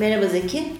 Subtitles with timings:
[0.00, 0.72] Merhaba Zeki.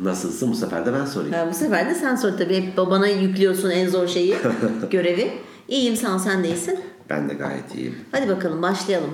[0.00, 0.50] Nasılsın?
[0.50, 1.34] Bu sefer de ben sorayım.
[1.34, 2.56] Ha, bu sefer de sen sor tabii.
[2.56, 4.36] Hep babana yüklüyorsun en zor şeyi,
[4.90, 5.32] görevi.
[5.68, 6.80] İyiyim ol, sen de iyisin.
[7.10, 7.94] Ben de gayet iyiyim.
[8.12, 9.10] Hadi bakalım başlayalım.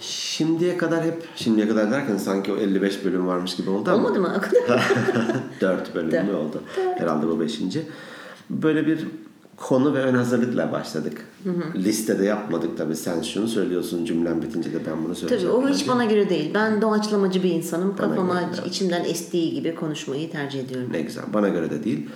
[0.00, 4.08] Şimdiye kadar hep, şimdiye kadar derken sanki o 55 bölüm varmış gibi oldu ama.
[4.08, 4.40] Olmadı mı?
[5.60, 6.62] 4 bölüm mü oldu?
[6.98, 7.60] Herhalde bu 5.
[8.50, 9.06] Böyle bir
[9.62, 11.26] konu ve ön hazırlıkla başladık.
[11.76, 12.96] Listede yapmadık tabii.
[12.96, 15.54] Sen şunu söylüyorsun cümlem bitince de ben bunu Tabii söyleyeceğim.
[15.56, 16.50] o hiç bana göre değil.
[16.54, 17.94] Ben doğaçlamacı bir insanım.
[17.98, 20.88] Bana Kafama göre içimden estiği gibi konuşmayı tercih ediyorum.
[20.92, 21.24] Ne güzel.
[21.34, 22.08] Bana göre de değil.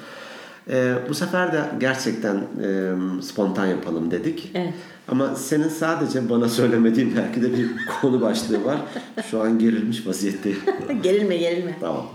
[0.71, 4.51] Ee, bu sefer de gerçekten e, spontan yapalım dedik.
[4.55, 4.75] Evet.
[5.09, 8.77] Ama senin sadece bana söylemediğin belki de bir konu başlığı var.
[9.31, 10.59] Şu an gerilmiş vaziyetteyim.
[11.03, 11.77] gerilme gerilme.
[11.81, 12.07] tamam.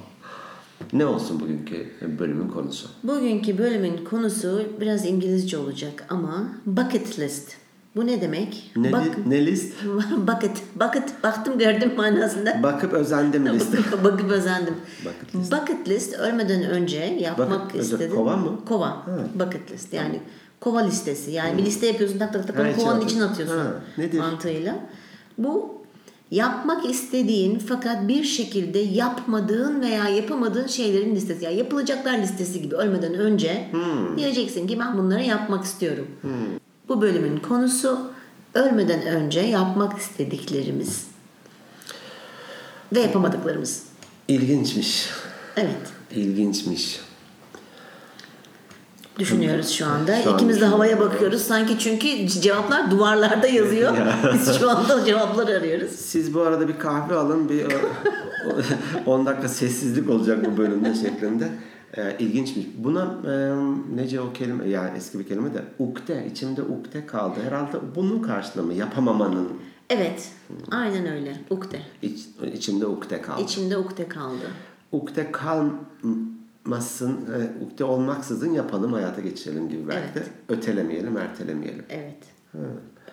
[0.94, 1.88] Ne olsun bugünkü
[2.20, 2.88] bölümün konusu?
[3.04, 7.52] Bugünkü bölümün konusu biraz İngilizce olacak ama bucket list.
[7.96, 8.72] Bu ne demek?
[8.76, 9.74] Ne, Bak- ne list?
[10.18, 10.62] bucket.
[10.76, 11.24] Bucket.
[11.24, 12.64] Baktım gördüm manasında.
[12.64, 13.78] Bakıp özendim liste.
[14.04, 14.74] Bakıp özendim.
[15.06, 18.16] Bucket Bucket list ölmeden önce yapmak Bucket list, istedim.
[18.16, 18.60] kova mı?
[18.66, 19.06] Kova.
[19.40, 20.20] Bucket list yani
[20.60, 21.32] kova listesi.
[21.32, 23.58] Yani bir liste yapıyorsun tak tak tak Ha, kovanın içine atıyorsun.
[23.58, 24.20] Ha, nedir?
[24.20, 24.76] Mantığıyla.
[25.38, 25.81] Bu
[26.32, 31.46] yapmak istediğin fakat bir şekilde yapmadığın veya yapamadığın şeylerin listesi.
[31.46, 34.18] Yani yapılacaklar listesi gibi ölmeden önce Hmm.
[34.18, 36.08] diyeceksin ki ben bunları yapmak istiyorum.
[36.90, 38.12] Bu bölümün konusu
[38.54, 41.08] ölmeden önce yapmak istediklerimiz
[42.94, 43.84] ve yapamadıklarımız.
[44.28, 45.10] İlginçmiş.
[45.58, 45.76] Evet.
[46.16, 47.00] İlginçmiş.
[49.20, 50.22] Düşünüyoruz şu anda.
[50.22, 51.42] Şu an İkimiz de havaya bakıyoruz.
[51.42, 53.94] Sanki çünkü cevaplar duvarlarda yazıyor.
[54.34, 55.92] Biz şu anda cevapları arıyoruz.
[55.92, 57.50] Siz bu arada bir kahve alın.
[57.50, 57.66] Bir
[59.06, 61.50] 10 dakika sessizlik olacak bu bölümde şeklinde.
[61.98, 62.66] Ee, ilginçmiş.
[62.78, 63.34] Buna e,
[63.96, 67.40] nece o kelime yani eski bir kelime de ukde içimde ukde kaldı.
[67.48, 69.48] Herhalde bunun karşılığı Yapamamanın
[69.90, 70.30] Evet.
[70.72, 71.38] Aynen öyle.
[71.50, 71.80] Ukde.
[72.02, 72.20] iç,
[72.54, 73.42] içimde ukde kaldı.
[73.42, 74.46] İçimde ukde kaldı.
[74.92, 75.32] ukde
[76.72, 80.16] kalmasın, e, ukde olmaksızın yapalım, hayata geçirelim gibi belki Evet.
[80.16, 81.84] de ötelemeyelim, ertelemeyelim.
[81.90, 82.18] Evet.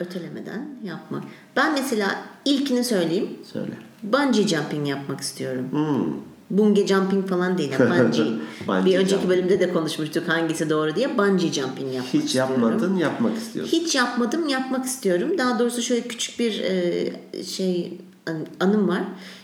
[0.01, 1.23] Ötelemeden yapmak.
[1.57, 3.29] Ben mesela ilkini söyleyeyim.
[3.53, 3.73] Söyle.
[4.03, 5.65] Bungee jumping yapmak istiyorum.
[5.71, 6.15] Hmm.
[6.51, 7.73] Bungee jumping falan değil.
[7.81, 8.27] Yani bungee.
[8.67, 9.31] Bungee bir önceki jumping.
[9.31, 11.19] bölümde de konuşmuştuk hangisi doğru diye.
[11.19, 12.53] Bungee jumping yapmak Hiç istiyorum.
[12.63, 13.73] yapmadın, yapmak istiyorsun.
[13.73, 15.39] Hiç yapmadım, yapmak istiyorum.
[15.39, 17.13] Daha doğrusu şöyle küçük bir e,
[17.45, 19.03] şey an- anım var.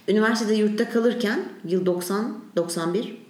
[0.08, 3.23] Üniversitede yurtta kalırken yıl 90 91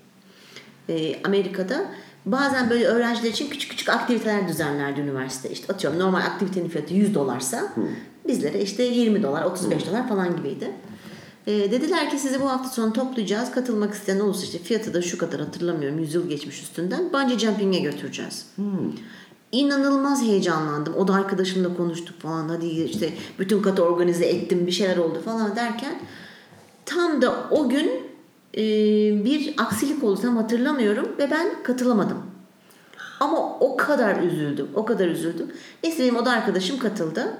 [0.88, 1.84] e, Amerika'da
[2.26, 5.50] bazen böyle öğrenciler için küçük küçük aktiviteler düzenlerdi üniversite.
[5.50, 7.72] İşte atıyorum normal aktivitenin fiyatı 100 dolarsa
[8.28, 10.70] bizlere işte 20 dolar, 35 dolar falan gibiydi.
[11.46, 13.50] E, dediler ki sizi bu hafta sonu toplayacağız.
[13.50, 15.98] Katılmak isteyen olursa işte fiyatı da şu kadar hatırlamıyorum.
[15.98, 17.12] 100 yıl geçmiş üstünden.
[17.12, 18.46] Bungee jumping'e götüreceğiz.
[19.52, 20.94] İnanılmaz heyecanlandım.
[20.94, 22.48] O da arkadaşımla konuştuk falan.
[22.48, 25.94] Hadi işte bütün katı organize ettim bir şeyler oldu falan derken
[26.86, 27.90] tam da o gün
[29.24, 32.18] bir aksilik oldu tam hatırlamıyorum ve ben katılamadım.
[33.20, 34.68] Ama o kadar üzüldüm.
[34.74, 35.52] O kadar üzüldüm.
[35.84, 37.34] Neyse benim o da arkadaşım katıldı.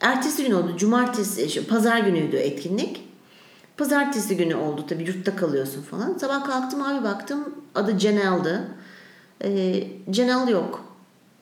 [0.00, 0.76] Ertesi gün oldu.
[0.76, 3.08] Cumartesi, şu, pazar günüydü etkinlik.
[3.76, 6.18] Pazartesi günü oldu tabii yurtta kalıyorsun falan.
[6.18, 8.60] Sabah kalktım abi baktım adı Cenel'di.
[9.44, 10.84] Ee, Cenel yok.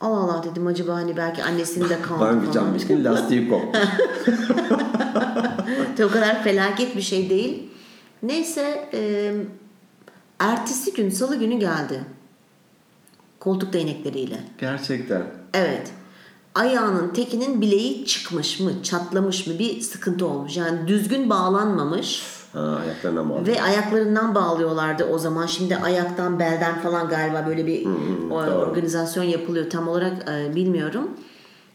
[0.01, 2.53] Allah Allah dedim acaba hani belki annesinin de kaldı falan.
[2.53, 3.79] jumping'in lastiği kopmuş.
[6.05, 7.63] O kadar felaket bir şey değil.
[8.23, 9.33] Neyse e,
[10.39, 12.01] ertesi gün salı günü geldi.
[13.41, 14.41] Koltuk değnekleriyle.
[14.59, 15.23] Gerçekten.
[15.55, 15.91] Evet.
[16.55, 20.56] Ayağının tekinin bileği çıkmış mı, çatlamış mı bir sıkıntı olmuş.
[20.56, 23.47] Yani düzgün bağlanmamış Ha, ayaklarına bağlı.
[23.47, 25.47] ve ayaklarından bağlıyorlardı o zaman.
[25.47, 27.87] Şimdi ayaktan, belden falan galiba böyle bir
[28.31, 29.71] o- organizasyon yapılıyor.
[29.71, 31.11] Tam olarak e, bilmiyorum.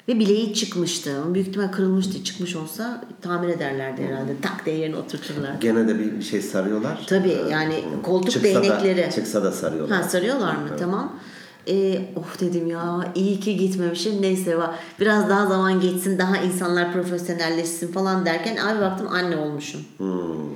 [0.08, 1.34] Ve bileği çıkmıştı.
[1.34, 2.24] Büyük ihtimal kırılmıştı.
[2.24, 4.32] Çıkmış olsa tamir ederlerdi herhalde.
[4.42, 5.54] Tak diye yerine oturturlar.
[5.62, 7.06] Gene de bir şey sarıyorlar.
[7.08, 9.08] Tabii yani koltuk Çıksa değnekleri.
[9.08, 9.98] Da, çıksa da sarıyorlar.
[9.98, 10.68] Ha sarıyorlar mı?
[10.80, 11.20] Tamam.
[11.68, 14.22] Ee, of dedim ya iyi ki gitmemişim.
[14.22, 19.82] Neyse va- biraz daha zaman geçsin daha insanlar profesyonelleşsin falan derken abi baktım anne olmuşum.
[19.98, 20.56] Hmm.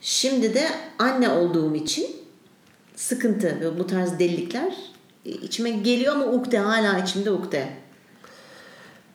[0.00, 0.68] Şimdi de
[0.98, 2.06] anne olduğum için
[2.96, 4.74] sıkıntı ve bu tarz delilikler
[5.26, 7.68] e, içime geliyor ama ukde hala içimde ukde.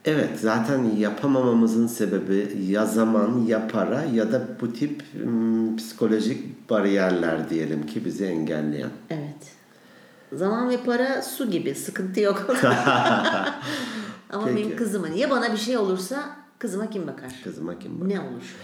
[0.06, 7.50] Evet zaten yapamamamızın sebebi ya zaman ya para ya da bu tip hmm, psikolojik bariyerler
[7.50, 8.90] diyelim ki bizi engelleyen.
[9.10, 9.54] Evet.
[10.34, 12.48] Zaman ve para su gibi sıkıntı yok.
[14.30, 14.58] ama Peki.
[14.58, 17.32] benim kızıma ya bana bir şey olursa kızıma kim bakar?
[17.44, 18.10] Kızıma kim bakar?
[18.10, 18.56] Ne olur?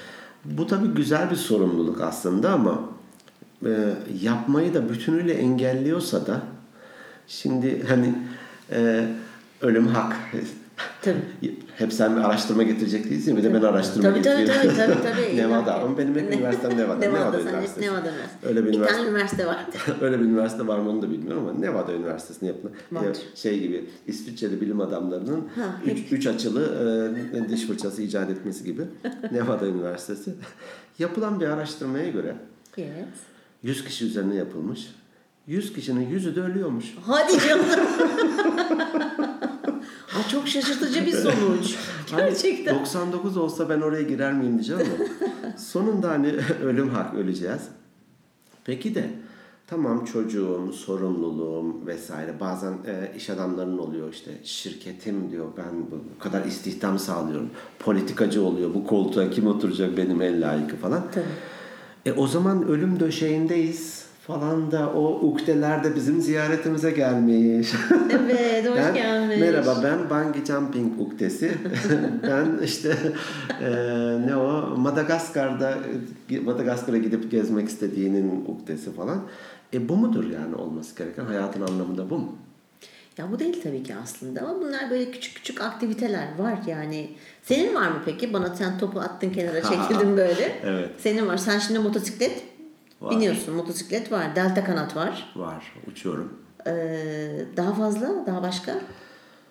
[0.45, 2.81] Bu tabii güzel bir sorumluluk aslında ama
[3.65, 6.41] e, yapmayı da bütünüyle engelliyorsa da
[7.27, 8.15] şimdi hani
[8.71, 9.07] e,
[9.61, 10.15] ölüm hak
[11.01, 11.21] Tabii.
[11.77, 13.37] Hep sen bir araştırma getirecek değilsin.
[13.37, 14.77] Bir de ben araştırma Tabii tabii getiriyorum.
[14.77, 15.15] tabii tabii.
[15.27, 15.37] tabii.
[15.37, 15.75] Nevada.
[15.81, 16.95] Ama benim hep üniversitem Nevada.
[16.99, 17.87] Nevada, Nevada Üniversitesi.
[17.87, 18.47] Nevada Üniversitesi.
[18.47, 18.97] Öyle bir bir üniversite.
[18.97, 19.65] tane üniversite var.
[20.01, 23.85] Öyle bir üniversite var mı onu da bilmiyorum ama Nevada Üniversitesi'nde yapılan ya şey gibi
[24.07, 26.63] İsviçreli bilim adamlarının Ha, üç, üç açılı
[27.45, 28.81] e, diş fırçası icat etmesi gibi
[29.31, 30.33] Nevada Üniversitesi.
[30.99, 32.35] Yapılan bir araştırmaya göre
[32.77, 32.89] Evet.
[33.63, 34.87] 100 kişi üzerine yapılmış.
[35.47, 36.85] 100 kişinin yüzü de ölüyormuş.
[37.05, 37.65] Hadi canım.
[40.15, 41.75] Aa, çok şaşırtıcı bir sonuç.
[42.17, 42.75] Gerçekten.
[42.79, 46.27] 99 olsa ben oraya girer miyim diyeceğim ama sonunda hani
[46.63, 47.61] ölüm hak öleceğiz.
[48.65, 49.09] Peki de
[49.67, 56.19] tamam çocuğum, sorumluluğum vesaire bazen e, iş adamlarının oluyor işte şirketim diyor ben bu bu
[56.23, 57.49] kadar istihdam sağlıyorum.
[57.79, 61.03] Politikacı oluyor bu koltuğa kim oturacak benim en layıkı falan.
[61.11, 61.25] Tabii.
[62.05, 67.71] E o zaman ölüm döşeğindeyiz falan da o ukdeler de bizim ziyaretimize gelmiş.
[68.11, 69.37] Evet, hoş Ben- gelmiş.
[69.39, 71.57] Merhaba ben bungee jumping uktesi.
[72.23, 72.97] ben işte
[73.61, 73.69] e,
[74.27, 75.77] ne o Madagaskar'da
[76.45, 79.21] Madagaskar'a gidip gezmek istediğinin uktesi falan.
[79.73, 82.35] E bu mudur yani olması gereken hayatın anlamı da bu mu?
[83.17, 87.09] Ya bu değil tabii ki aslında ama bunlar böyle küçük küçük aktiviteler var yani.
[87.43, 88.33] Senin var mı peki?
[88.33, 90.59] Bana sen topu attın kenara çekildin böyle.
[90.63, 90.89] Evet.
[90.97, 91.37] Senin var.
[91.37, 92.43] Sen şimdi motosiklet
[93.01, 93.11] Var.
[93.11, 93.55] biniyorsun.
[93.55, 94.35] Motosiklet var.
[94.35, 95.33] Delta kanat var.
[95.35, 96.33] Var uçuyorum.
[96.67, 98.81] Ee, daha fazla, daha başka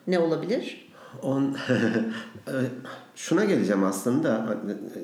[0.06, 0.88] ne olabilir?
[1.22, 1.42] On,
[2.46, 2.52] e,
[3.14, 4.56] şuna geleceğim aslında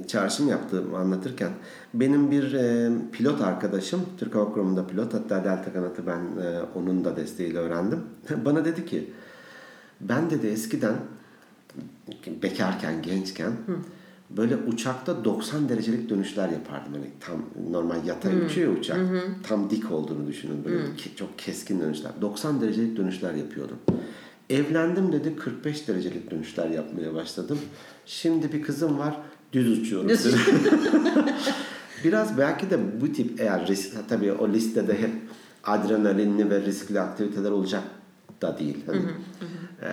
[0.06, 1.50] çağrışım yaptığımı anlatırken
[1.94, 7.04] benim bir e, pilot arkadaşım Türk Hava Kurumu'nda pilot hatta Delta Kanat'ı ben e, onun
[7.04, 8.04] da desteğiyle öğrendim.
[8.44, 9.12] Bana dedi ki
[10.00, 10.94] ben dedi eskiden
[12.42, 13.52] bekarken gençken
[14.30, 16.92] böyle uçakta 90 derecelik dönüşler yapardım.
[16.92, 18.96] Hani tam normal yatay uçuyor ya uçak.
[19.48, 22.12] Tam dik olduğunu düşünün böyle ke- çok keskin dönüşler.
[22.20, 23.76] 90 derecelik dönüşler yapıyordum.
[24.50, 27.58] Evlendim dedi 45 derecelik dönüşler yapmaya başladım.
[28.06, 29.16] Şimdi bir kızım var
[29.52, 30.08] düz uçuyorum.
[30.08, 30.34] Düz.
[32.04, 35.10] Biraz belki de bu tip eğer risk tabii o listede hep
[35.64, 37.82] adrenalinli ve riskli aktiviteler olacak
[38.42, 38.78] da değil.
[38.86, 39.00] Hani,
[39.82, 39.88] e,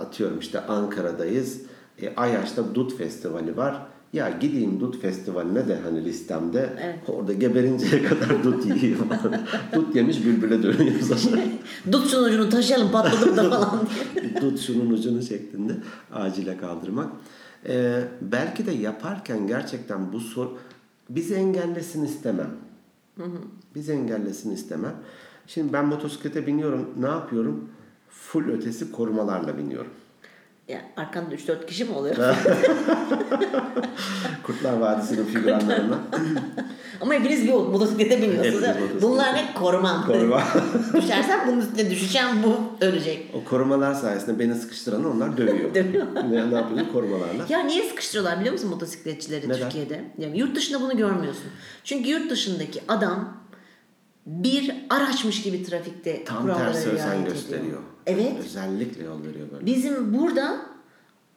[0.00, 1.60] atıyorum işte Ankara'dayız.
[2.02, 3.86] E, Ayaş'ta Dut Festivali var.
[4.12, 6.98] Ya gideyim Dut Festivali'ne de hani listemde Evet.
[7.08, 8.98] orada geberinceye kadar dut yiyeyim.
[9.74, 11.42] dut yemiş bülbüle dönüyor sonra.
[11.92, 13.80] Dut şunun ucunu taşıyalım patladım da falan
[14.14, 14.34] diye.
[14.40, 15.72] Tut şunun ucunu şeklinde
[16.12, 17.08] acile kaldırmak.
[17.68, 20.48] Ee, belki de yaparken gerçekten bu sor
[21.10, 22.50] bizi engellesin istemem.
[23.74, 24.94] Bizi engellesin istemem.
[25.46, 26.88] Şimdi ben motosiklete biniyorum.
[27.00, 27.68] Ne yapıyorum?
[28.10, 29.90] Full ötesi korumalarla biniyorum.
[30.68, 32.16] Ya arkanda 3-4 kişi mi oluyor?
[34.42, 35.98] Kurtlar Vadisi'nin figüranlarına.
[37.00, 38.64] Ama hepiniz bir motosiklete biniyorsunuz.
[39.02, 39.54] Bunlar ne?
[39.54, 40.06] Korumam.
[40.06, 40.42] Koruma.
[41.02, 43.30] Düşersem bunun üstüne düşeceğim bu ölecek.
[43.34, 45.74] o korumalar sayesinde beni sıkıştıran onlar dövüyor.
[45.74, 46.06] Dövüyor.
[46.14, 46.86] ne, ne yapıyor?
[46.92, 47.44] Korumalarla.
[47.48, 49.60] Ya niye sıkıştırıyorlar biliyor musun motosikletçileri Neden?
[49.60, 50.04] Türkiye'de?
[50.18, 51.46] Yani yurt dışında bunu görmüyorsun.
[51.84, 53.36] Çünkü yurt dışındaki adam
[54.26, 57.64] bir araçmış gibi trafikte Tam tersi özen gösteriyor.
[57.64, 57.80] ediyor.
[58.06, 58.32] Evet.
[58.40, 59.66] Özellikle yol veriyor böyle.
[59.66, 60.56] Bizim burada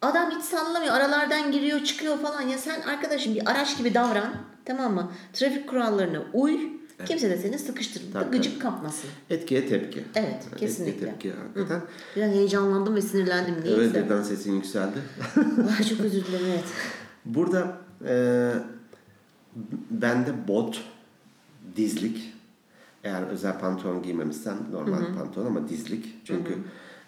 [0.02, 0.94] adam hiç sallamıyor.
[0.94, 2.42] Aralardan giriyor çıkıyor falan.
[2.42, 4.34] Ya sen arkadaşım bir araç gibi davran.
[4.64, 5.12] Tamam mı?
[5.32, 6.60] Trafik kurallarına uy.
[7.06, 9.10] Kimse de seni sıkıştırıp da Tabii, gıcık kapmasın.
[9.30, 10.04] Etkiye tepki.
[10.14, 11.06] Evet, Etkiye kesinlikle.
[11.06, 11.82] tepki hakikaten.
[12.16, 13.54] Biraz heyecanlandım ve sinirlendim.
[13.64, 13.76] Neyse.
[13.80, 14.98] Evet birden sesin yükseldi.
[15.78, 16.64] Ay, çok özür dilerim evet.
[17.24, 17.76] Burada
[18.08, 18.52] e,
[19.90, 20.80] bende bot,
[21.76, 22.34] dizlik,
[23.04, 26.14] eğer özel pantolon giymemişsem normal pantolon ama dizlik.
[26.24, 26.58] Çünkü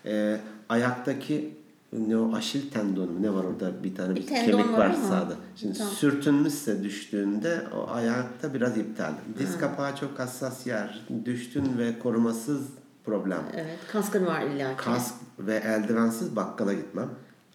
[0.06, 1.60] e, ayaktaki
[1.92, 5.08] ne o aşil tendonu ne var orada bir tane bir, Bir tendon kemik var ama.
[5.08, 5.34] sağda.
[5.56, 5.92] Şimdi Tamam.
[5.92, 9.12] sürtünmüşse düştüğünde o ayakta biraz iptal.
[9.38, 11.06] Diz kapağı çok hassas yer.
[11.24, 12.66] Düştün ve korumasız
[13.04, 13.42] problem.
[13.54, 13.78] Evet.
[13.92, 14.76] Kaskın var illa.
[14.76, 17.08] Kask ve eldivensiz bakkala gitmem.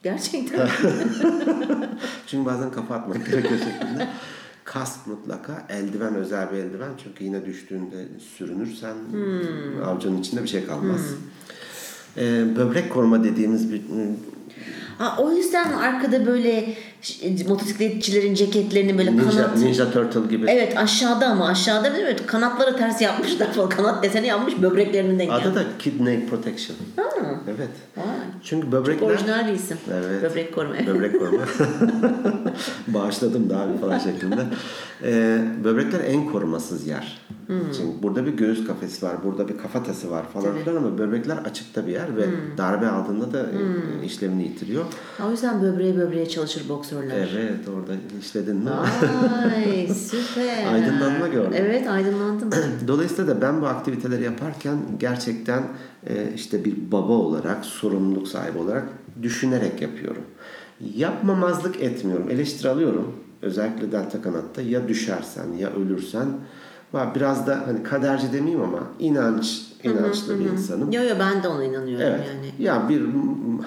[0.03, 0.69] Gerçekten.
[2.27, 4.07] Çünkü bazen kafa atmak gerekiyor şeklinde.
[4.75, 8.95] Kask mutlaka, eldiven özel bir eldiven çünkü yine düştüğünde sürünürsen
[9.85, 11.01] avcunun içinde bir şey kalmaz.
[12.17, 13.81] Ee, böbrek koruma dediğimiz bir
[14.97, 19.57] Ha, o yüzden arkada böyle ş- motosikletçilerin ceketlerini böyle ninja, kanat...
[19.57, 20.45] ninja turtle gibi.
[20.49, 22.15] Evet aşağıda ama aşağıda değil mi?
[22.25, 23.69] Kanatları ters yapmışlar falan.
[23.77, 26.77] Kanat deseni yapmış böbreklerinin denk Adı da kidney protection.
[26.95, 27.03] Ha,
[27.47, 27.69] Evet.
[27.97, 28.05] vay.
[28.43, 29.77] Çünkü böbrekler Orijinal bir isim.
[29.93, 30.23] Evet.
[30.23, 30.75] Böbrek koruma.
[30.87, 31.43] Böbrek koruma.
[32.87, 34.45] Bağışladım da abi falan şeklinde.
[35.03, 37.21] Ee, böbrekler en korumasız yer.
[37.47, 40.63] Çünkü burada bir göğüs kafesi var, burada bir kafatası var falan Tabii.
[40.63, 42.25] filan ama böbrekler açıkta bir yer ve
[42.57, 44.85] darbe aldığında da e, işlevini yitiriyor.
[45.27, 47.29] O yüzden böbreğe böbreğe çalışır boksörler.
[47.37, 48.69] Evet orada işledin mi?
[48.69, 50.73] Ay süper.
[50.73, 51.53] Aydınlanma gördüm.
[51.55, 52.49] Evet aydınlandım.
[52.87, 55.63] Dolayısıyla da ben bu aktiviteleri yaparken gerçekten
[56.35, 58.83] işte bir baba olarak sorumluluk sahibi olarak
[59.21, 60.23] düşünerek yapıyorum.
[60.95, 63.15] Yapmamazlık etmiyorum, eleştiri alıyorum.
[63.41, 66.27] Özellikle delta kanatta ya düşersen ya ölürsen
[67.15, 70.91] biraz da hani kaderci demeyeyim ama inanç inançlı bir insanım.
[70.91, 72.21] Yo yo ben de ona inanıyorum Evet.
[72.27, 72.51] yani.
[72.59, 73.01] Ya bir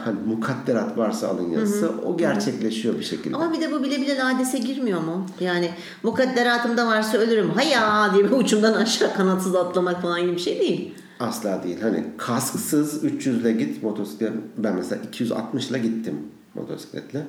[0.04, 3.36] hani mukadderat varsa alın yazısı o gerçekleşiyor bir şekilde.
[3.36, 5.26] Ama bir de bu bile bile ladese girmiyor mu?
[5.40, 5.70] Yani
[6.02, 7.50] mukadderatımda varsa ölürüm.
[7.50, 10.94] Haya diye bir uçumdan aşağı kanatsız atlamak falan gibi bir şey değil.
[11.20, 11.80] Asla değil.
[11.80, 14.32] Hani kasksız 300 ile git motosiklet.
[14.58, 16.14] Ben mesela 260 ile gittim
[16.54, 17.26] motosikletle.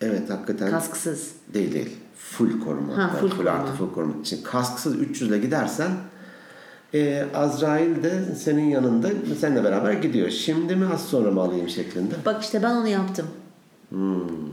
[0.00, 1.30] Evet hakikaten Kasksız.
[1.54, 1.96] değil değil.
[2.16, 2.96] Full koruma.
[2.96, 3.50] Ha, full full koruma.
[3.50, 4.14] artı full koruma.
[4.24, 5.90] Şimdi kasksız 300 ile gidersen
[6.94, 9.08] e, Azrail de senin yanında
[9.40, 10.30] seninle beraber gidiyor.
[10.30, 12.14] Şimdi mi az sonra mı alayım şeklinde.
[12.26, 13.26] Bak işte ben onu yaptım.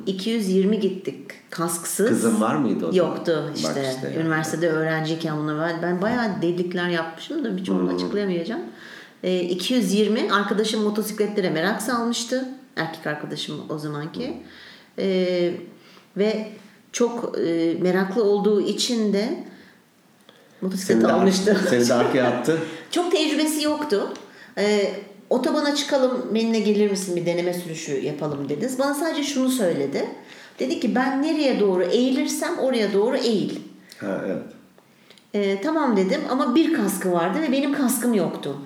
[0.06, 1.16] 220 gittik
[1.50, 2.10] kasksız.
[2.10, 3.10] Kızın var mıydı o zaman?
[3.10, 3.94] Yoktu Bak işte.
[3.96, 4.22] işte ya.
[4.22, 8.62] Üniversitede öğrenciyken bunu ben, ben bayağı delilikler yapmışım da birçoğunu açıklayamayacağım.
[9.24, 12.50] Ee, 220 arkadaşım motosikletlere merak salmıştı.
[12.76, 14.38] Erkek arkadaşım o zamanki.
[15.00, 15.54] Ee,
[16.18, 16.50] ve
[16.92, 19.44] çok e, meraklı olduğu için de
[20.62, 21.58] motosiklet almıştı.
[21.70, 22.58] seni de arkaya attı.
[22.92, 24.14] Çok tecrübesi yoktu.
[24.58, 24.94] Ee,
[25.30, 28.80] otobana çıkalım benimle gelir misin bir deneme sürüşü yapalım dediniz.
[28.80, 30.06] Bana sadece şunu söyledi.
[30.60, 33.60] Dedi ki ben nereye doğru eğilirsem oraya doğru eğil.
[34.00, 34.44] Ha, evet.
[35.34, 38.58] Ee, tamam dedim ama bir kaskı vardı ve benim kaskım yoktu.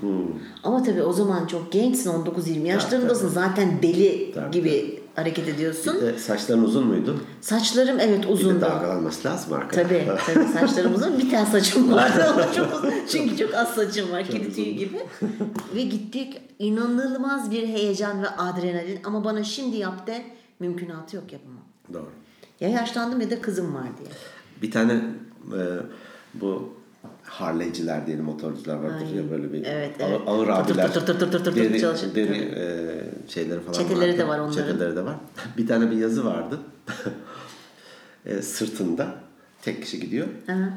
[0.63, 5.97] Ama tabii o zaman çok gençsin 19-20 yaşlarındasın zaten deli Tabii, gibi hareket ediyorsun.
[6.05, 7.19] E, saçların uzun muydu?
[7.41, 9.83] Saçlarım evet Bir de dalgalanması lazım arkada.
[9.83, 11.19] Tabii tabii saçlarım uzun.
[11.19, 12.93] Bir tane saçım vardı ama çok uzun.
[13.09, 14.23] Çünkü çok az saçım var.
[14.23, 14.99] Kedi tüyü gibi.
[15.75, 16.41] ve gittik.
[16.59, 18.99] inanılmaz bir heyecan ve adrenalin.
[19.03, 20.25] Ama bana şimdi yap de
[20.59, 21.63] mümkünatı yok yapamam.
[21.93, 22.09] Doğru.
[22.59, 24.09] Ya yaşlandım ya da kızım var diye.
[24.61, 24.93] Bir tane
[25.57, 25.61] e,
[26.33, 26.73] bu
[27.23, 30.21] Harley'ciler diyelim motorcular vardır Ay, ya böyle bir evet, ağır, evet.
[30.27, 32.15] ağır abiler tır tır tır tır tır deri, çalışır.
[32.15, 32.95] deri e,
[33.27, 34.17] şeyleri falan Çeteleri vardı.
[34.17, 34.53] de var onların.
[34.53, 35.15] Çeteleri de var.
[35.57, 36.59] Bir tane bir yazı vardı.
[38.25, 39.15] e, sırtında
[39.61, 40.27] tek kişi gidiyor.
[40.49, 40.69] Aha.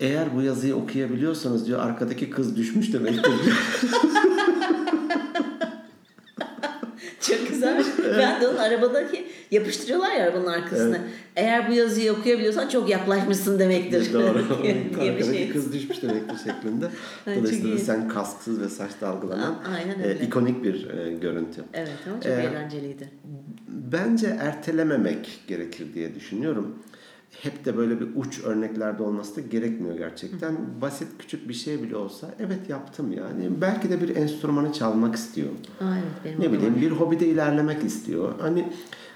[0.00, 3.78] Eğer bu yazıyı okuyabiliyorsanız diyor arkadaki kız düşmüş demektir diyor.
[7.20, 7.84] Çok güzel.
[8.18, 9.21] ben de onun arabadaki
[9.52, 10.98] yapıştırıyorlar ya arabanın arkasına.
[11.36, 14.12] Eğer bu yazıyı okuyabiliyorsan çok yaklaşmışsın demektir.
[14.12, 14.46] Doğru.
[15.00, 15.50] diye bir şey.
[15.50, 16.86] kız düşmüş demektir şeklinde.
[17.26, 19.58] Dolayısıyla sen kasksız ve saç dalgalanan
[20.04, 21.64] e, ikonik bir e, görüntü.
[21.72, 23.08] Evet ama çok Ee, eğlenceliydi.
[23.68, 26.78] Bence ertelememek gerekir diye düşünüyorum.
[27.40, 30.56] Hep de böyle bir uç örneklerde olması da gerekmiyor gerçekten.
[30.80, 33.60] Basit küçük bir şey bile olsa evet yaptım yani.
[33.60, 35.48] Belki de bir enstrümanı çalmak istiyor.
[35.80, 38.34] Aa, evet benim Ne bileyim bir hobide ilerlemek istiyor.
[38.40, 38.68] Hani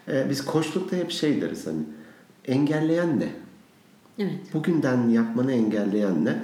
[0.08, 1.82] e, biz koçlukta hep şey deriz hani
[2.44, 3.28] engelleyen ne?
[4.18, 4.54] Evet.
[4.54, 6.42] Bugünden yapmanı engelleyen ne?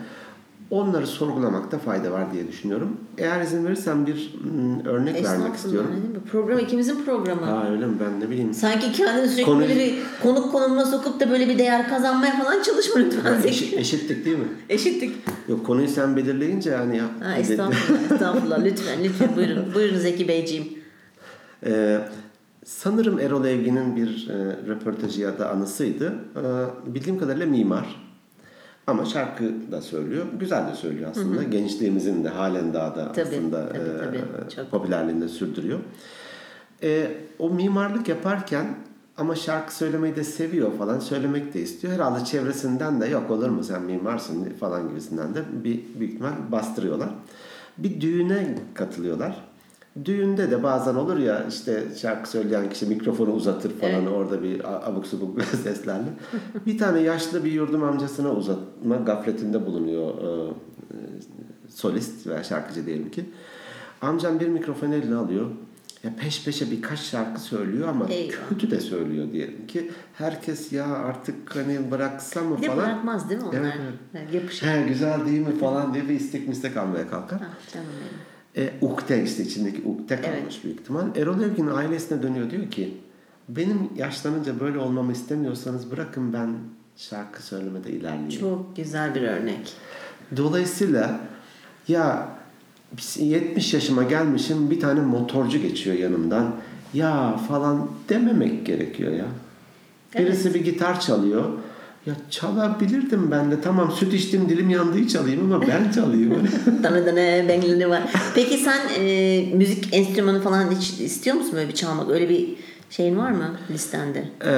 [0.73, 2.97] Onları sorgulamakta fayda var diye düşünüyorum.
[3.19, 5.91] Eğer izin verirsen bir mm, örnek vermek istiyorum.
[5.93, 6.15] diyeyim?
[6.15, 7.45] Bu program ikimizin programı.
[7.45, 7.95] Ha öyle mi?
[8.01, 8.55] Ben ne bileyim.
[8.55, 12.63] Sanki kendini sürekli Konu- böyle bir konuk konumuna sokup da böyle bir değer kazanmaya falan
[12.63, 13.49] çalışma lütfen Zeki.
[13.49, 14.45] Eşit, eşitlik değil mi?
[14.69, 15.17] Eşitlik.
[15.49, 17.05] Yok konuyu sen belirleyince yani ya.
[17.21, 18.65] Ha, estağfurullah, estağfurullah.
[18.65, 19.75] Lütfen, lütfen buyurun.
[19.75, 20.65] Buyurun Zeki Beyciğim.
[21.67, 21.99] Ee,
[22.65, 26.15] sanırım Erol Evgin'in bir e, röportajı ya da anısıydı.
[26.37, 28.02] Ee, bildiğim kadarıyla mimar.
[28.87, 30.27] Ama şarkı da söylüyor.
[30.41, 31.43] Güzel de söylüyor aslında.
[31.43, 34.51] Gençliğimizin de halen daha da Tabii, aslında tabii, e.
[34.57, 34.71] Çok.
[34.71, 35.79] popülerliğini de sürdürüyor.
[36.83, 38.67] Ee, o mimarlık yaparken
[39.17, 40.99] ama şarkı söylemeyi de seviyor falan.
[40.99, 41.93] Söylemek de istiyor.
[41.93, 47.09] Herhalde çevresinden de yok olur mu sen mimarsın falan gibisinden de bir büyük ihtimal bastırıyorlar.
[47.79, 49.52] Bir düğüne katılıyorlar.
[50.05, 54.09] Düğünde de bazen olur ya işte şarkı söyleyen kişi mikrofonu uzatır falan Evet.
[54.09, 56.09] orada bir abuk subuk seslerle.
[56.67, 60.51] bir tane yaşlı bir yurdum amcasına uzatma gafletinde bulunuyor e,
[60.91, 60.97] e,
[61.69, 63.25] solist veya şarkıcı diyelim ki.
[64.03, 65.47] Amcam bir mikrofon eline alıyor.
[66.05, 68.35] Ya peş peşe birkaç şarkı söylüyor ama Eyvah.
[68.49, 69.91] kötü de söylüyor diyelim ki.
[70.15, 72.79] Herkes ya artık hani bıraksam mı Bir de falan.
[72.85, 73.59] bırakmaz değil mi onlar?
[73.61, 73.75] Evet,
[74.15, 74.67] Evet, Yapışır.
[74.67, 77.39] He güzel değil mi falan diye bir istek mistek almaya kalkar.
[77.43, 78.32] Ah, canım benim.
[78.57, 80.65] E, ukde işte içindeki ukde kalmış Evet.
[80.65, 81.17] büyük ihtimal.
[81.17, 82.95] Erol Evgin ailesine dönüyor diyor ki
[83.49, 86.55] benim yaşlanınca böyle olmamı istemiyorsanız bırakın ben
[86.97, 88.41] şarkı söylemede ilerleyeyim.
[88.41, 89.73] Çok güzel bir örnek.
[90.37, 91.21] Dolayısıyla
[91.89, 92.29] ya
[92.97, 96.55] biz 70 yaşıma gelmişim bir tane motorcu geçiyor yanımdan.
[96.95, 99.27] Ya falan dememek gerekiyor ya.
[100.19, 101.45] Birisi bir gitar çalıyor.
[102.07, 103.61] Ya çalabilirdim ben de.
[103.61, 106.49] Tamam süt içtim dilim yandığı çalayım ama ben çalayım.
[106.83, 108.03] Dana dana benglini var.
[108.35, 112.11] Peki sen e, müzik enstrümanı falan hiç istiyor musun böyle bir çalmak?
[112.11, 112.49] Öyle bir
[112.91, 114.19] şeyin var mı listende?
[114.45, 114.51] Ee,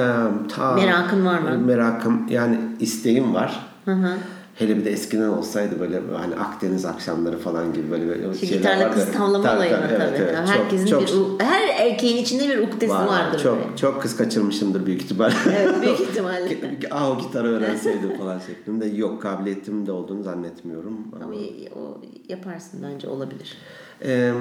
[0.55, 1.57] ta- Merakın var mı?
[1.57, 3.67] Merakım yani isteğim var.
[3.85, 4.13] Hı hı.
[4.55, 8.57] Hele bir de eskiden olsaydı böyle hani Akdeniz akşamları falan gibi böyle, böyle Şu şeyler
[8.57, 8.95] gitarla vardı.
[8.95, 10.03] kız tavlama olayı tabii, tabii.
[10.03, 10.35] evet, evet.
[10.47, 13.39] Herkesin çok, bir, çok, her erkeğin içinde bir uktesi var, vardır.
[13.39, 13.77] Çok, böyle.
[13.77, 15.31] çok kız kaçırmışımdır büyük ihtimal.
[15.57, 16.57] Evet büyük ihtimalle.
[16.91, 18.85] ah o gitarı öğrenseydim falan şeklinde.
[18.85, 21.07] Yok kabiliyetim de olduğunu zannetmiyorum.
[21.15, 21.35] Ama, Ama
[21.75, 23.57] o yaparsın bence olabilir.
[24.05, 24.33] Ee,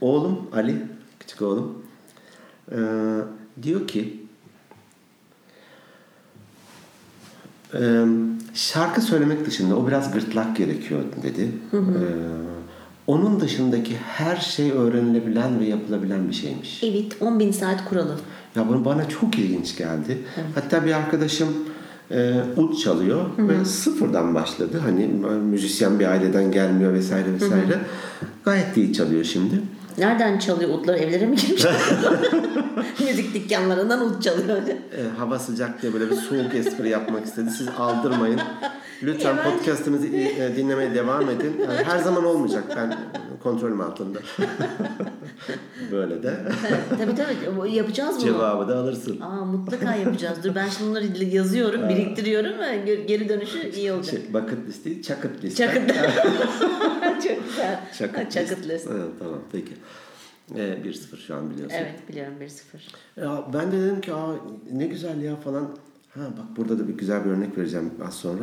[0.00, 0.76] oğlum Ali,
[1.20, 1.82] küçük oğlum
[2.72, 2.76] ee,
[3.62, 4.22] diyor ki
[7.74, 8.04] ee,
[8.58, 11.52] şarkı söylemek dışında o biraz gırtlak gerekiyor dedi.
[11.72, 11.78] Ee,
[13.06, 16.84] onun dışındaki her şey öğrenilebilen ve yapılabilen bir şeymiş.
[16.84, 18.16] Evet 10 bin saat kuralı.
[18.56, 20.18] Ya bunu bana çok ilginç geldi.
[20.54, 21.48] Hatta bir arkadaşım
[22.10, 24.80] e, ut çalıyor ve sıfırdan başladı.
[24.84, 25.06] Hani
[25.50, 27.80] müzisyen bir aileden gelmiyor vesaire vesaire.
[28.44, 29.62] Gayet iyi çalıyor şimdi.
[29.98, 30.94] Nereden çalıyor utlar?
[30.94, 31.64] Evlere mi girmiş?
[33.00, 34.56] Müzik dükkanlarından ut çalıyor.
[34.68, 37.50] E, hava sıcak diye böyle bir soğuk espri yapmak istedi.
[37.50, 38.40] Siz aldırmayın.
[39.02, 41.56] Lütfen Ya ben- podcast'imizi e, dinlemeye devam edin.
[41.62, 42.64] Yani her zaman olmayacak.
[42.76, 42.96] Ben
[43.42, 44.18] kontrolüm altında.
[45.92, 46.34] böyle de
[46.98, 48.24] tabii tabii yapacağız bunu.
[48.24, 49.20] cevabı da alırsın.
[49.20, 50.38] Aa mutlaka yapacağız.
[50.44, 54.10] Dur ben şimdi bunları yazıyorum, biriktiriyorum ve geri- dönüşü iyi olacak.
[54.10, 55.66] Şey, bucket list değil, çakıt liste.
[55.66, 55.82] Çakıt.
[57.28, 57.80] Çok güzel.
[57.98, 58.88] Çakıt, Çakıt list.
[58.90, 59.72] Evet, tamam peki.
[60.54, 61.76] Ee, 1-0 şu an biliyorsun.
[61.80, 63.20] Evet biliyorum 1-0.
[63.20, 64.34] Ya ben de dedim ki Aa,
[64.72, 65.68] ne güzel ya falan.
[66.14, 68.42] Ha bak burada da bir güzel bir örnek vereceğim az sonra.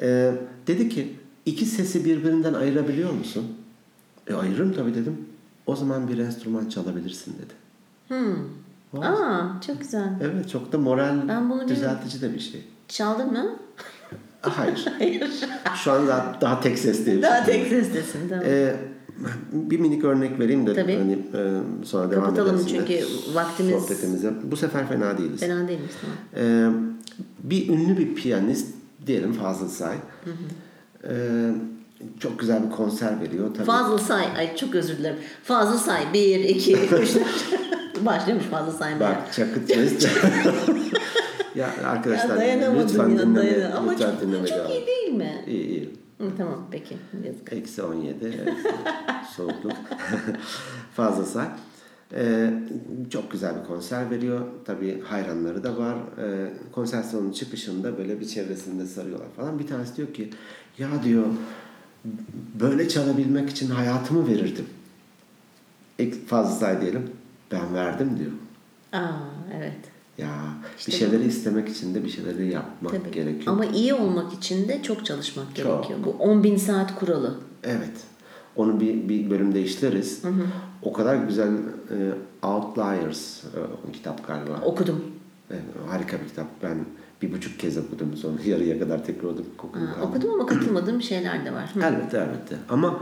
[0.00, 0.32] Ee,
[0.66, 1.16] dedi ki
[1.46, 3.56] iki sesi birbirinden ayırabiliyor musun?
[4.26, 5.26] E ayırırım tabii dedim.
[5.66, 7.54] O zaman bir enstrüman çalabilirsin dedi.
[8.08, 9.02] Hmm.
[9.02, 10.12] Aa çok güzel.
[10.22, 12.64] Evet çok da moral Ben bunu düzeltici de bir şey.
[12.88, 13.56] Çaldın mı?
[14.98, 15.30] Hayır.
[15.84, 17.22] Şu an daha, daha tek sesliyim.
[17.22, 18.44] Daha tek sestesin tamam.
[18.48, 18.76] Ee,
[19.52, 20.96] bir minik örnek vereyim de Tabii.
[20.96, 21.40] hani e,
[21.84, 22.92] sonra devam Kapatalım çünkü
[23.34, 24.32] vaktimiz- sohbetimize.
[24.42, 25.40] Bu sefer fena değiliz.
[25.40, 26.16] Fena değiliz tamam.
[26.36, 26.68] Ee,
[27.42, 28.68] bir ünlü bir piyanist
[29.06, 29.96] diyelim Fazıl Say.
[31.04, 31.50] Ee,
[32.20, 33.54] çok güzel bir konser veriyor.
[33.54, 33.66] Tabii.
[33.66, 35.16] Fazıl Say, ay çok özür dilerim.
[35.44, 37.08] Fazıl Say 1, 2, 3, 4.
[38.06, 39.10] Başlamış Fazıl saymaya.
[39.10, 39.70] Bak çakıt.
[41.54, 43.76] ya arkadaşlar Ya dayanamadım lütfen ya dinleme, dayanamadım.
[43.82, 45.44] Ama lütfen çok, dinleme çok iyi değil mi?
[45.46, 45.90] İyi iyi.
[46.18, 47.52] Hı, tamam peki yazık.
[47.52, 48.54] Eksi 17 evet,
[49.36, 49.72] soğukluk.
[50.96, 51.46] Fazla say.
[52.12, 52.50] Ee,
[53.10, 54.40] çok güzel bir konser veriyor.
[54.64, 55.96] Tabii hayranları da var.
[56.18, 59.58] Ee, konser salonunun çıkışında böyle bir çevresinde sarıyorlar falan.
[59.58, 60.30] Bir tanesi diyor ki
[60.78, 61.24] ya diyor
[62.60, 64.66] böyle çalabilmek için hayatımı verirdim.
[66.26, 67.10] Fazla say diyelim.
[67.52, 68.32] Ben verdim diyor.
[68.92, 69.12] Aa
[69.56, 69.93] evet.
[70.18, 70.28] Ya
[70.78, 73.10] İşte bir şeyleri istemek için de bir şeyleri yapmak Tabii.
[73.10, 73.52] gerekiyor.
[73.52, 75.56] Ama iyi olmak için de çok çalışmak Çok.
[75.56, 75.98] gerekiyor.
[76.04, 77.34] Bu 10 bin saat kuralı.
[77.62, 78.00] Evet.
[78.56, 80.22] Onu bir, bir bölümde işleriz.
[80.82, 81.52] O kadar güzel
[81.90, 84.60] e, Outliers e, o kitap galiba.
[84.64, 85.04] Okudum.
[85.50, 85.56] E,
[85.88, 86.46] harika bir kitap.
[86.62, 86.84] Ben
[87.22, 88.16] bir buçuk kez okudum.
[88.16, 89.46] Sonra yarıya kadar tekrar okudum.
[89.58, 89.86] okudum.
[89.86, 91.70] Ha, okudum ama katılmadığım şeyler de var.
[91.74, 91.80] Hı.
[91.80, 92.56] Elbette elbette.
[92.68, 93.00] Ama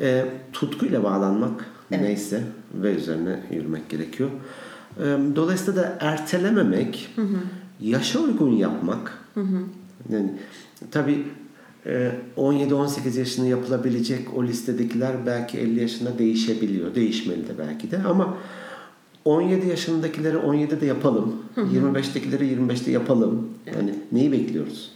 [0.00, 2.42] e, tutkuyla bağlanmak neyse
[2.74, 4.30] ve üzerine yürümek gerekiyor.
[4.98, 5.02] E,
[5.36, 7.08] dolayısıyla da ertelememek,
[7.80, 9.18] yaşa uygun yapmak.
[10.10, 10.32] Yani
[10.90, 11.24] tabii
[11.86, 16.94] e, 17-18 yaşında yapılabilecek o listedekiler belki 50 yaşında değişebiliyor.
[16.94, 18.36] Değişmeli de belki de ama
[19.24, 21.42] 17 yaşındakileri 17'de yapalım.
[21.56, 23.48] 25'tekileri 25'te yapalım.
[23.66, 24.90] Yani neyi bekliyoruz?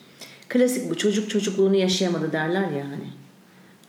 [0.48, 3.08] Klasik bu çocuk çocukluğunu yaşayamadı derler ya hani.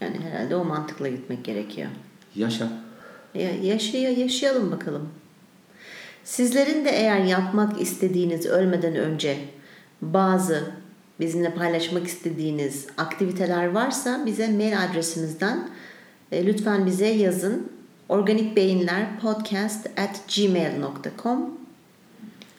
[0.02, 1.88] Yani herhalde o mantıkla gitmek gerekiyor.
[2.36, 2.68] Yaşa.
[3.34, 5.10] Ya, yaşaya, yaşayalım bakalım.
[6.30, 9.38] Sizlerin de eğer yapmak istediğiniz ölmeden önce
[10.02, 10.64] bazı
[11.20, 15.70] bizimle paylaşmak istediğiniz aktiviteler varsa bize mail adresimizden
[16.32, 17.68] e, lütfen bize yazın.
[18.10, 21.50] Organik Beyinler podcast at gmail.com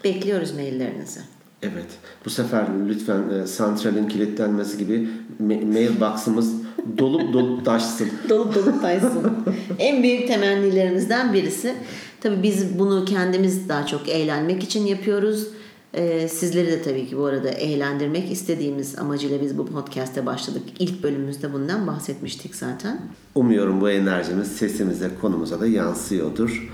[0.05, 1.21] Bekliyoruz maillerinizi.
[1.63, 1.87] Evet.
[2.25, 5.09] Bu sefer lütfen e, santralin kilitlenmesi gibi
[5.43, 6.53] ma- mailbox'ımız
[6.99, 8.11] dolup dolup taşsın.
[8.29, 9.33] Dolup dolup taysın.
[9.79, 11.75] en büyük temennilerimizden birisi.
[12.21, 15.49] Tabii biz bunu kendimiz daha çok eğlenmek için yapıyoruz.
[15.95, 20.63] Ee, sizleri de tabii ki bu arada eğlendirmek istediğimiz amacıyla biz bu podcast'e başladık.
[20.79, 23.01] İlk bölümümüzde bundan bahsetmiştik zaten.
[23.35, 26.71] Umuyorum bu enerjimiz sesimize, konumuza da yansıyordur.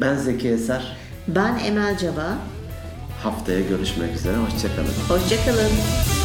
[0.00, 0.96] Ben Zeki Eser.
[1.28, 2.38] Ben Emel Caba.
[3.22, 4.36] Haftaya görüşmek üzere.
[4.36, 4.94] Hoşçakalın.
[5.08, 6.21] Hoşçakalın.